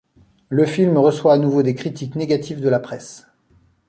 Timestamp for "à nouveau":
1.35-1.61